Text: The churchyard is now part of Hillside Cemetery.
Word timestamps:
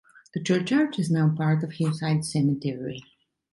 The 0.33 0.41
churchyard 0.41 0.97
is 0.97 1.11
now 1.11 1.29
part 1.29 1.63
of 1.63 1.73
Hillside 1.73 2.25
Cemetery. 2.25 3.03